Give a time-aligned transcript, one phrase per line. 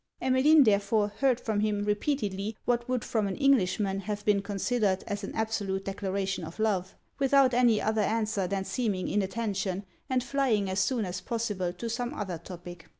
[0.19, 5.23] Emmeline therefore heard from him repeatedly what would from an Englishman have been considered as
[5.23, 10.79] an absolute declaration of love, without any other answer than seeming inattention, and flying as
[10.79, 12.89] soon as possible to some other topic.